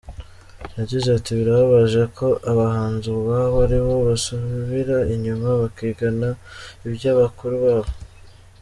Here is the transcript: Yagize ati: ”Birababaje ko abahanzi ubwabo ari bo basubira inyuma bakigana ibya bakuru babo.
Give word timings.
Yagize 0.77 1.07
ati: 1.17 1.29
”Birababaje 1.39 2.01
ko 2.17 2.27
abahanzi 2.51 3.05
ubwabo 3.09 3.55
ari 3.65 3.79
bo 3.85 3.95
basubira 4.07 4.97
inyuma 5.13 5.47
bakigana 5.61 6.29
ibya 6.87 7.11
bakuru 7.21 7.55
babo. 7.65 7.91